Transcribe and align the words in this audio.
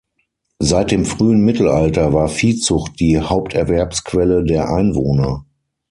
Seit 0.57 0.89
dem 0.89 1.05
frühen 1.05 1.45
Mittelalter 1.45 2.11
war 2.11 2.27
Viehzucht 2.27 2.99
die 2.99 3.19
Haupterwerbsquelle 3.21 4.43
der 4.43 4.67
Einwohner. 4.73 5.45